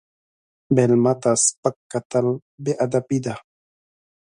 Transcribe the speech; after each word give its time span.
مېلمه 0.75 1.13
ته 1.21 1.31
سپک 1.45 1.75
کتل 1.91 2.25
بې 2.63 2.73
ادبي 2.85 3.19
ده. 3.25 3.35